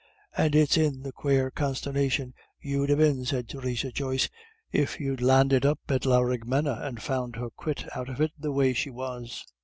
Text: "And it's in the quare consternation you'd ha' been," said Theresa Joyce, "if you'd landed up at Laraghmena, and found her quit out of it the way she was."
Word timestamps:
"And 0.35 0.55
it's 0.55 0.77
in 0.77 1.03
the 1.03 1.11
quare 1.11 1.51
consternation 1.51 2.33
you'd 2.59 2.89
ha' 2.89 2.97
been," 2.97 3.23
said 3.23 3.47
Theresa 3.47 3.91
Joyce, 3.91 4.29
"if 4.71 4.99
you'd 4.99 5.21
landed 5.21 5.63
up 5.63 5.79
at 5.89 6.07
Laraghmena, 6.07 6.79
and 6.81 6.99
found 6.99 7.35
her 7.35 7.51
quit 7.51 7.85
out 7.95 8.09
of 8.09 8.19
it 8.19 8.31
the 8.35 8.51
way 8.51 8.73
she 8.73 8.89
was." 8.89 9.45